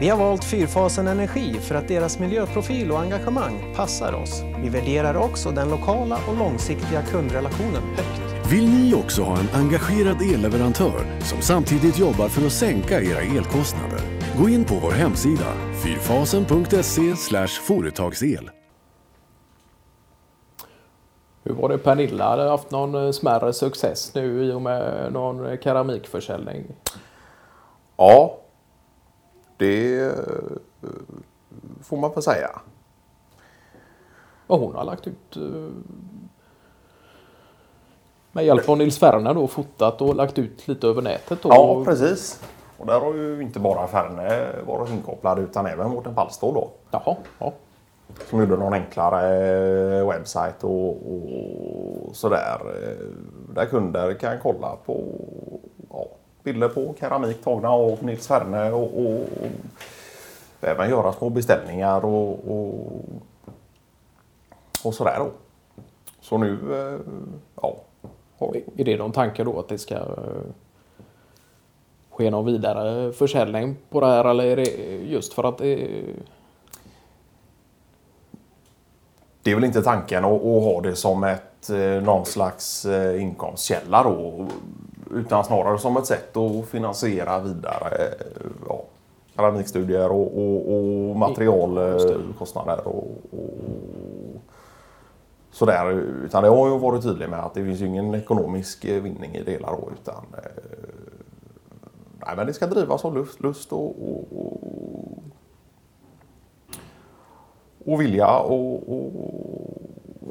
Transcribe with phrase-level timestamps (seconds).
[0.00, 4.42] Vi har valt Fyrfasen Energi för att deras miljöprofil och engagemang passar oss.
[4.62, 8.52] Vi värderar också den lokala och långsiktiga kundrelationen högt.
[8.52, 14.00] Vill ni också ha en engagerad elleverantör som samtidigt jobbar för att sänka era elkostnader?
[14.38, 15.52] Gå in på vår hemsida
[15.84, 18.50] fyrfasen.se företagsel.
[21.44, 22.28] Hur var det Pernilla?
[22.28, 26.64] Hade haft någon eh, smärre success nu i och med någon keramikförsäljning?
[27.96, 28.39] Ja,
[29.60, 30.88] det eh,
[31.82, 32.50] får man väl säga.
[34.46, 35.42] Och hon har lagt ut eh,
[38.32, 41.42] med hjälp av Nils Ferner då fotat och lagt ut lite över nätet.
[41.42, 41.48] Då.
[41.48, 42.42] Ja, precis.
[42.78, 46.70] Och där har ju inte bara Ferne varit inkopplad utan även Mårten Pallstå då.
[46.90, 47.52] Jaha, ja.
[48.30, 52.58] Som gjorde någon enklare eh, webbsajt och, och sådär.
[53.54, 55.04] Där kunder kan kolla på
[56.42, 59.50] bilder på keramik tagna av Nils Ferne och, och, och
[60.60, 63.02] även göra små beställningar och, och,
[64.84, 65.30] och sådär då.
[66.20, 67.00] Så nu, eh,
[67.62, 67.76] ja.
[68.76, 70.02] Är det någon tanke då att det ska eh,
[72.10, 76.04] ske någon vidare försäljning på det här eller är det just för att det
[79.42, 82.86] Det är väl inte tanken att, att ha det som ett, eh, någon slags
[83.18, 84.46] inkomstkälla då.
[85.14, 88.82] Utan snarare som ett sätt att finansiera vidare eh, ja,
[89.36, 93.50] keramikstudier och, och, och materialkostnader och, och
[95.50, 95.90] sådär.
[96.24, 99.34] Utan det har ju varit tydligt med att det finns ju ingen ekonomisk eh, vinning
[99.34, 99.90] i hela då.
[100.02, 100.50] Utan, eh,
[102.26, 104.28] nej, men det ska drivas av lust, lust och, och,
[107.84, 108.82] och vilja och,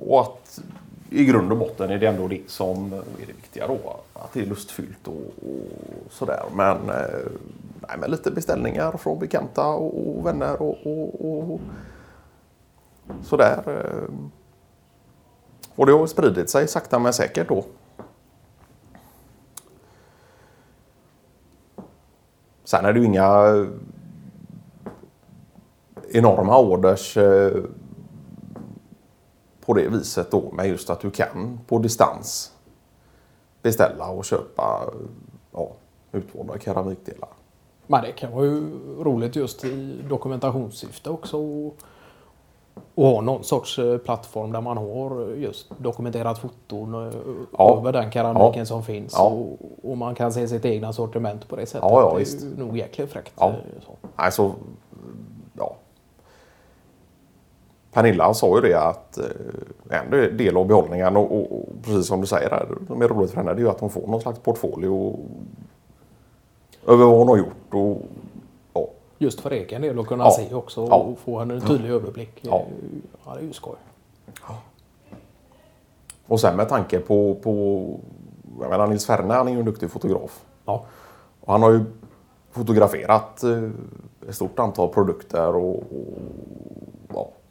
[0.08, 0.62] och att
[1.12, 4.00] i grund och botten är det ändå det som är det viktiga då.
[4.14, 6.44] Att det är lustfyllt och, och sådär.
[6.56, 7.28] Men, eh,
[7.88, 11.60] nej, men lite beställningar från bekanta och, och vänner och, och, och
[13.24, 13.64] sådär.
[13.68, 14.16] Eh.
[15.76, 17.66] Och det har spridit sig sakta men säkert då.
[22.64, 23.68] Sen är det ju inga
[26.12, 27.64] enorma orders eh,
[29.66, 30.44] på det viset då.
[30.54, 32.54] Men just att du kan på distans
[33.62, 34.82] beställa och köpa
[35.54, 35.72] ja,
[36.12, 37.30] utvalda keramikdelar.
[37.88, 38.62] Men det kan vara ju
[39.04, 41.38] roligt just i dokumentationssyfte också.
[41.38, 41.76] Och,
[42.96, 47.14] ha någon sorts eh, plattform där man har just dokumenterat foton eh,
[47.58, 47.78] Ja.
[47.78, 48.66] över den keramiken Ja.
[48.66, 49.14] som finns.
[49.18, 49.24] Ja.
[49.28, 49.58] Och,
[49.92, 51.82] och man kan se sitt egna sortiment på det sättet.
[51.90, 52.46] Ja, ja, det är visst.
[52.58, 53.34] nog jäkligt fräckt.
[53.40, 53.50] Ja.
[53.50, 53.56] eh,
[53.86, 53.92] Så.
[54.18, 54.54] Nej, så,
[55.58, 55.76] ja.
[57.92, 62.22] Pernilla sa ju det att eh, en del av behållningen och, och, och precis som
[62.22, 64.08] du säger där, det som är roligt för henne det är ju att hon får
[64.08, 65.20] någon slags portfolio
[66.88, 67.74] över vad hon har gjort.
[67.74, 68.02] Och,
[68.74, 70.32] ja, Just för egen del att kunna Ja.
[70.32, 70.96] se också Ja.
[70.96, 72.40] och få en tydlig överblick.
[72.42, 72.64] Ja.
[73.26, 73.76] ja, det är ju skoj.
[76.28, 77.84] och sen med tanke på, på
[78.62, 80.46] jag menar Nils Ferne han är ju en duktig fotograf.
[80.66, 80.84] Ja.
[81.42, 81.86] Och han har ju
[82.52, 83.64] fotograferat eh,
[84.30, 86.69] ett stort antal produkter och, och ja,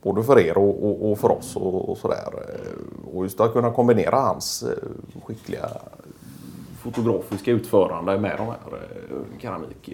[0.03, 2.29] både för er och, och, och för oss och, och sådär.
[2.35, 5.69] Eh, Och just att kunna kombinera hans eh, skickliga
[6.83, 9.93] fotografiska utförande med de här eh, keramik.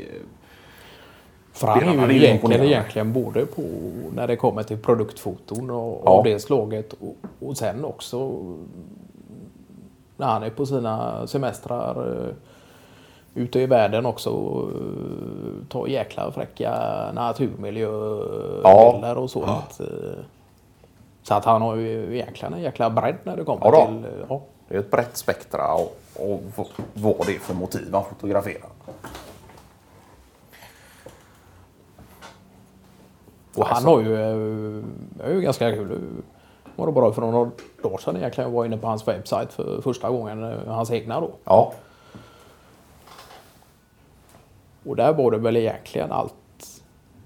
[1.53, 3.63] För han är ju egentligen, egentligen både på
[4.15, 6.11] när det kommer till produktfoton och, Ja.
[6.11, 7.17] av det slaget och,
[7.49, 8.43] och sen också
[10.17, 12.35] när han är på sina semestrar
[13.35, 16.71] ute i världen också uh, ta jäkla fräcka
[17.15, 19.17] naturmiljöbilder Ja.
[19.17, 19.43] och så.
[19.43, 19.87] Att, eh,
[21.23, 24.05] så att han har ju egentligen en jäkla bredd när det kommer Ja till...
[24.05, 24.41] eh, Ja.
[24.69, 26.41] Det är ett brett spektra och, och
[26.95, 28.69] vad det är för motiv han fotograferar.
[33.57, 34.83] Och han har ju, eh,
[35.17, 36.01] det är ju ganska kul.
[36.77, 37.51] Var det bara för några
[37.83, 38.51] dagar sedan egentligen.
[38.51, 40.45] Jag var inne på hans webbsajt för första gången.
[40.45, 41.31] eh, Hans egna då.
[41.45, 41.73] Ja,
[44.87, 46.35] Och där var det väl egentligen allt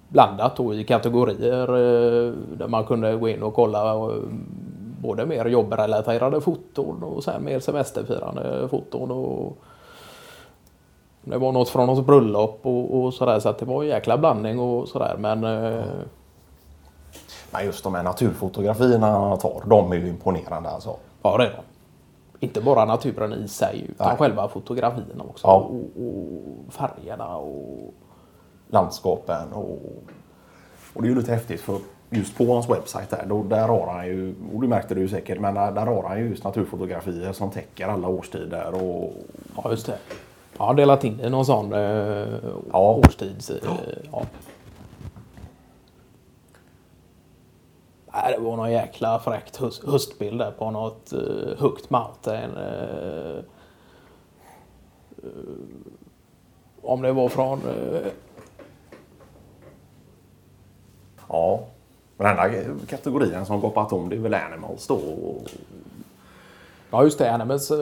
[0.09, 1.63] blandat då i kategorier.
[1.69, 4.11] eh, Där man kunde gå in och kolla eh,
[5.01, 9.11] både mer jobbrelaterade foton och sen mer semesterfirande foton.
[9.11, 9.57] Och
[11.23, 13.41] det var något från något bröllop och, och sådär.
[13.41, 15.17] Så att det var en jäkla blandning och sådär.
[15.19, 15.85] Men eh,
[17.51, 20.97] men just de här naturfotografierna han tar, de är ju imponerande alltså.
[21.23, 21.63] Ja, det är de.
[22.41, 24.17] Inte bara naturen i sig utan Nej.
[24.17, 25.47] själva fotografierna också.
[25.47, 25.55] Ja.
[25.55, 27.95] Och, och färgerna och...
[28.69, 29.79] landskapen och,
[30.95, 31.79] och det är ju lite häftigt för
[32.11, 35.09] just på hans webbsajt där, då, där har han ju, och du märkte det ju
[35.09, 39.13] säkert, men där, där har han ju just naturfotografier som täcker alla årstider och
[39.57, 39.99] Ja, just det.
[40.59, 41.79] Jag har delat in i någon sån eh,
[42.73, 43.01] Ja.
[43.05, 43.51] årstids...
[43.51, 43.57] Eh,
[44.13, 44.23] ja.
[48.13, 52.51] Nej, det var någon jäkla fräckt höst, höstbild där på något uh, högt mountain.
[52.51, 53.39] Uh,
[55.25, 55.31] uh,
[56.83, 57.63] om det var från...
[57.63, 58.07] Uh,
[61.29, 61.61] Ja.
[62.17, 65.01] Den enda kategorin som goppat om det är väl Animals då.
[66.91, 67.33] ja, just det.
[67.33, 67.73] Animals,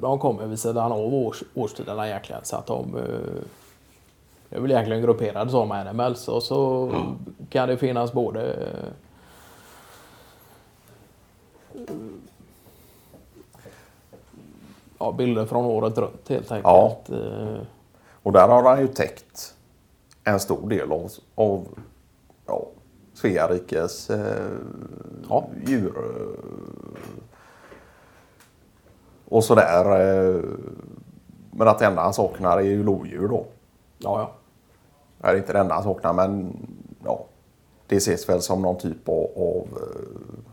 [0.00, 2.44] de kommer vid sidan av års, årstiderna egentligen.
[2.44, 2.92] Så att de...
[4.48, 6.92] Det är väl egentligen grupperade som Animals och så
[7.50, 8.56] kan det finnas både
[14.98, 17.10] ja, bilder från året runt helt enkelt.
[17.10, 17.60] Eh,
[18.22, 19.54] Och där har han ju täckt
[20.24, 21.66] en stor del av, av
[22.46, 22.66] ja,
[23.14, 24.46] Svea rikes eh,
[25.28, 25.48] Ja.
[25.66, 25.92] djur.
[29.28, 30.00] Och sådär.
[30.00, 30.40] Eh,
[31.50, 33.46] men att det enda han saknar är ju lodjur då.
[33.98, 34.30] ja, ja.
[35.20, 36.56] Det är inte det enda han saknar men
[37.04, 37.24] ja,
[37.86, 40.08] det ses väl som någon typ av, av eh,
[40.44, 40.47] ja,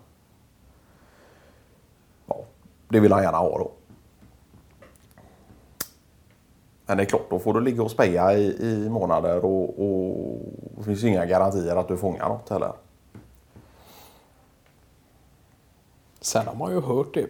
[2.90, 3.72] det vill han gärna ha då.
[6.86, 10.40] Men det är klart, då får du ligga och speja i, i månader och, och
[10.78, 12.74] det finns inga garantier att du fångar något heller.
[16.22, 17.28] Sen har man ju hört det.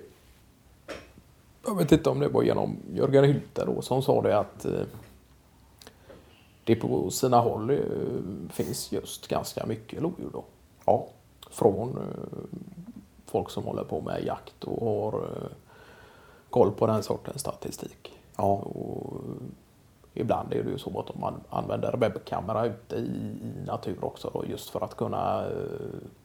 [1.66, 4.81] Jag vet inte om det var genom Jörgen Hylte då som sa det att eh,
[6.63, 7.78] det på sina håll eh,
[8.50, 10.44] finns just ganska mycket lodjur då.
[10.86, 11.07] Ja,
[11.50, 12.60] Från eh,
[13.36, 15.48] folk som håller på med jakt och har eh,
[16.50, 18.14] koll på den sortens statistik.
[18.38, 19.14] ja, Och
[20.14, 23.12] ibland är det ju så att man använder webbkamera ute i,
[23.68, 25.52] natur också då, just för att kunna eh,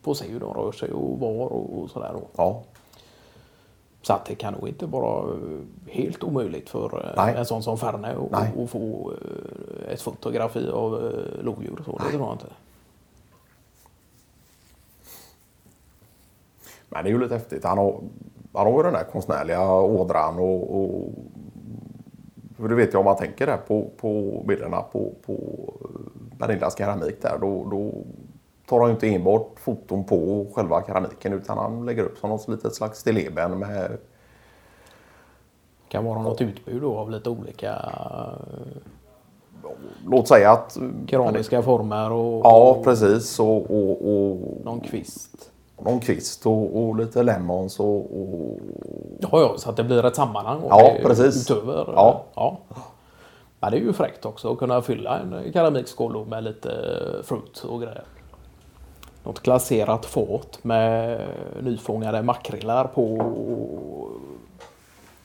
[0.01, 2.15] få se hur de rör sig och var och, sådär.
[2.37, 2.63] Ja,
[4.01, 7.35] Så att det kan nog inte vara eh, helt omöjligt för Nej.
[7.37, 9.13] en sån som Ferne att- få
[9.89, 11.81] ett fotografi av lodjur.
[11.85, 11.91] Så.
[11.97, 12.45] Det tror jag inte.
[16.91, 17.63] Men det är ju lite häftigt.
[17.63, 18.01] Han har,
[18.53, 21.09] han har ju den där konstnärliga ådran och, och
[22.57, 25.35] för du vet ju om man tänker där på, på bilderna på, på
[26.39, 27.91] Pernillas keramik där då, då
[28.67, 32.47] tar han ju inte enbart foton på själva keramiken utan han lägger upp som något
[32.47, 33.97] litet slags stilleben med
[35.87, 39.71] kan vara något utbud då av lite olika eh,
[40.05, 40.77] låt säga att
[41.07, 45.51] keramiska former och, Ja och precis och, och, och någon kvist.
[45.83, 48.59] Någon kvist och, och lite lemons och, och
[49.19, 50.61] Ja, ja, så att det blir ett sammanhang.
[50.69, 51.51] Ja, precis.
[51.51, 51.85] Utöver.
[51.95, 52.23] Ja.
[52.35, 52.57] Ja.
[53.59, 53.69] ja.
[53.69, 56.69] Det är ju fräckt också att kunna fylla en keramikskål med lite
[57.23, 58.03] fruit och grejer.
[59.23, 61.21] Något glaserat fat med
[61.61, 63.17] nyfångade makrillar på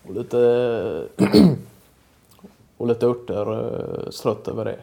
[0.08, 1.06] och lite
[2.76, 4.78] och lite örter eh, strött över det.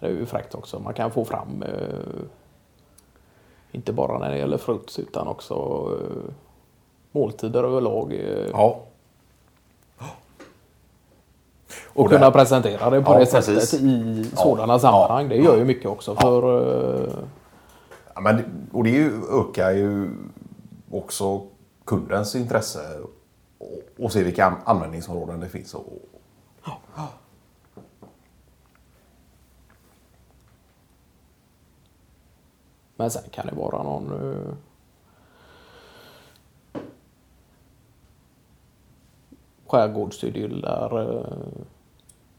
[0.00, 0.78] Det är ju fräckt också.
[0.78, 2.22] Man kan få fram eh,
[3.72, 5.54] inte bara när det gäller fruits utan också
[6.00, 6.32] eh,
[7.12, 8.12] måltider överlag.
[8.12, 8.80] eh, ja.
[11.94, 13.70] Och, Och kunna presentera det på Ja, det precis.
[13.70, 15.28] sättet i Ja, sådana sammanhang.
[15.28, 16.42] Det gör ju mycket också för...
[17.04, 17.12] eh,
[18.14, 18.42] Ja, men,
[18.72, 19.10] och det är ju,
[19.40, 20.10] ökar ju
[20.90, 21.42] också
[21.84, 22.80] kundens intresse
[23.58, 25.74] och, och se vilka an- användningsområden det finns.
[25.74, 25.84] Och,
[32.96, 34.12] Men sen kan det vara någon...
[34.32, 34.52] eh,
[39.66, 41.36] skärgårdsidyll där eh,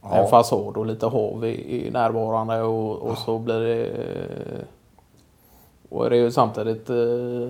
[0.01, 0.15] Ja.
[0.15, 3.85] en fasad och lite hav i, i närvarande och, och så blir det...
[3.87, 4.63] eh,
[5.89, 7.49] Och det är ju samtidigt eh,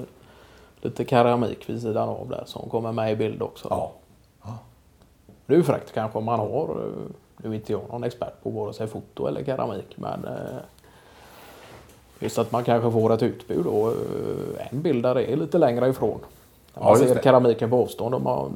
[0.81, 3.67] lite keramik vid sidan av där som kommer med i bild också.
[3.69, 3.91] ja.
[5.45, 8.43] Det är ju fräckt kanske om man har, eh, nu är inte jag någon expert
[8.43, 10.57] på vare sig foto eller keramik, men eh,
[12.19, 13.88] just att man kanske får ett utbud då.
[13.88, 16.19] eh, En bild där det är lite längre ifrån.
[16.74, 17.24] Man Ja, ser det.
[17.24, 18.51] keramiken på avstånd och man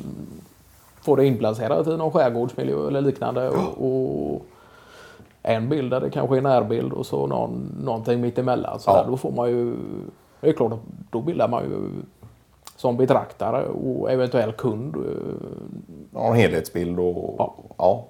[1.01, 3.50] får det inplacerat i någon skärgårdsmiljö eller liknande.
[3.50, 3.86] Och,
[4.34, 4.46] och
[5.44, 8.80] en bild där det kanske är närbild och så någon, någonting mittemellan.
[8.80, 8.96] Så Ja.
[9.03, 9.75] där, då får man ju,
[10.41, 10.74] det är klart,
[11.12, 11.89] då bildar man ju
[12.75, 15.01] som betraktare och eventuell kund eh,
[16.13, 17.53] Ja, en helhetsbild och Ja.
[17.77, 18.03] ja.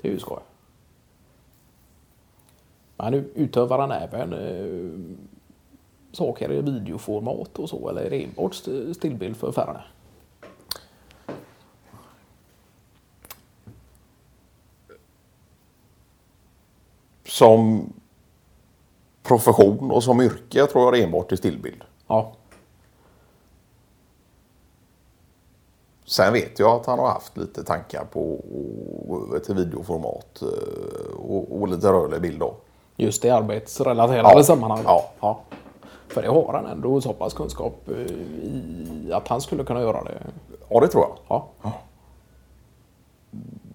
[0.00, 0.38] Det är ju skoj.
[3.02, 5.16] Men utövar han även eh,
[6.12, 9.80] saker i videoformat och så eller är det enbart st- stillbild för Ferne?
[17.24, 17.92] Som
[19.22, 21.82] profession och som yrke tror jag det är enbart i stillbild.
[22.06, 22.32] Ja.
[26.04, 30.42] Sen vet jag att han har haft lite tankar på att gå över till videoformat
[30.42, 32.54] eh, och, och lite rörlig bild då.
[33.02, 34.42] Just i arbetsrelaterade Ja.
[34.42, 34.80] sammanhang.
[34.84, 35.10] Ja.
[35.20, 35.40] ja.
[36.08, 40.04] För det har han ändå så pass kunskap eh, i att han skulle kunna göra
[40.04, 40.22] det.
[40.68, 41.16] Ja, det tror jag.
[41.62, 41.72] Ja,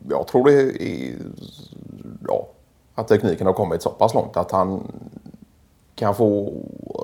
[0.10, 1.16] Jag tror det är...
[2.28, 2.48] Ja,
[2.96, 4.84] att tekniken har kommit så pass långt att han
[5.96, 6.54] kan få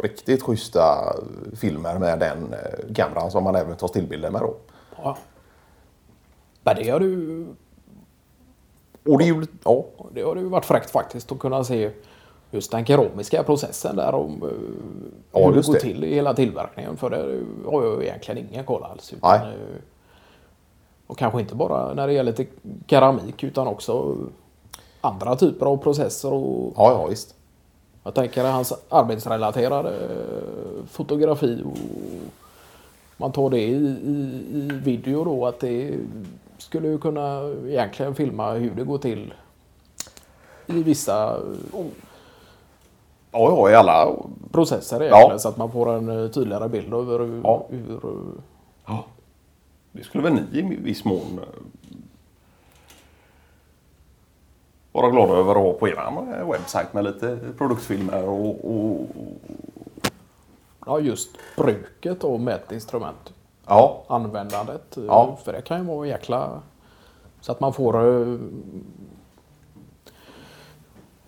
[0.04, 1.14] riktigt schyssta
[1.56, 4.56] filmer med den eh, kameran som man även tar stillbilder med då.
[5.04, 5.18] ja.
[6.64, 7.46] Men det har du
[9.06, 9.48] Och det.
[9.64, 11.92] Ja, Det har ju varit fräckt faktiskt att kunna se
[12.54, 14.50] just den keramiska processen där om eh,
[15.32, 15.80] Ja, hur det går det.
[15.80, 16.98] till i hela tillverkningen.
[16.98, 17.40] För det
[17.72, 19.14] har jag egentligen ingen koll alls.
[19.14, 19.50] Utan, Nej.
[19.54, 19.78] eh,
[21.08, 22.48] Och kanske inte bara när det gäller till
[22.88, 24.16] keramik utan också
[25.02, 26.34] andra typer av processer.
[26.34, 27.36] Och ja, ja visst.
[28.04, 31.62] jag tänker hans arbetsrelaterade eh, fotografi.
[31.66, 31.78] Och
[33.18, 33.72] man tar det i,
[34.06, 35.98] i, i video då att det
[36.58, 39.34] skulle ju kunna egentligen filma hur det går till
[40.68, 41.40] i vissa
[43.34, 44.16] Ja, ja, i alla...
[44.52, 45.40] processer egentligen Ja.
[45.40, 47.66] så att man får en eh, tydligare bild över hur, Ja.
[47.70, 48.00] hur
[48.86, 49.06] Ja.
[49.92, 51.60] Det skulle väl ni i viss mån eh,
[54.92, 59.08] vara glada över att ha på er webbsajt med lite produktfilmer och, och
[60.86, 63.34] ja, just bruket av mätinstrument.
[63.68, 64.98] ja, Användandet.
[64.98, 65.38] eh, Ja.
[65.44, 66.62] För det kan ju vara jäkla...
[67.42, 67.98] Så att man får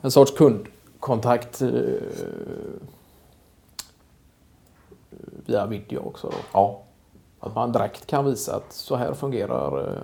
[0.01, 0.31] en sorts
[1.05, 1.69] kundkontakt eh,
[5.45, 6.27] via video också.
[6.29, 6.38] Då.
[6.53, 6.81] ja,
[7.39, 10.01] Att man direkt kan visa att så här fungerar eh,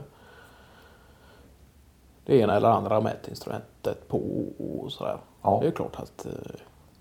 [2.26, 4.22] det ena eller andra mätinstrumentet på
[4.58, 5.18] och sådär.
[5.42, 5.60] Ja.
[5.62, 6.32] Det är klart att eh,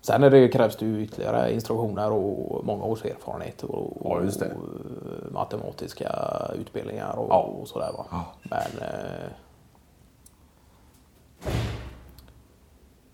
[0.01, 5.31] Sen är det, krävs det ju ytterligare instruktioner och många års erfarenhet och, Ja, och
[5.31, 6.11] matematiska
[6.59, 7.39] utbildningar och, Ja.
[7.41, 7.91] och sådär.
[7.97, 8.05] Va?
[8.11, 8.25] Ja.
[8.43, 9.29] Men eh,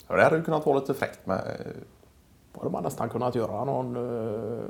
[0.07, 1.37] Ja, det hade ju kunnat vara lite fräckt med...
[1.37, 1.81] eh,
[2.53, 4.65] borde man nästan kunnat göra någon eh,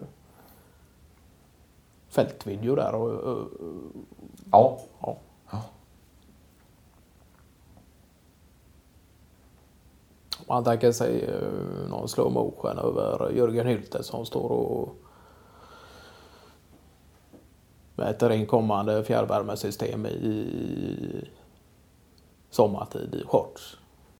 [2.09, 2.95] fältvideo där.
[2.95, 3.47] Och, och,
[4.51, 5.17] Ja, ja.
[5.51, 5.61] Ja.
[10.47, 11.29] Man tänker sig
[11.89, 14.95] någon slow motion över Jörgen Hylte som står och
[17.95, 21.29] mäter in kommande fjärrvärmesystem i
[22.49, 23.77] sommartid i shorts.